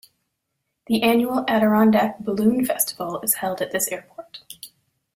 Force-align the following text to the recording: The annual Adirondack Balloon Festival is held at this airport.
The 0.87 1.03
annual 1.03 1.45
Adirondack 1.47 2.21
Balloon 2.21 2.65
Festival 2.65 3.21
is 3.21 3.35
held 3.35 3.61
at 3.61 3.69
this 3.69 3.87
airport. 3.89 4.39